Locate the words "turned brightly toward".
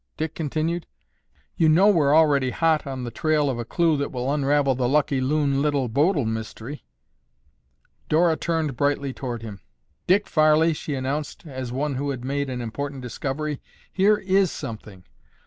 8.35-9.43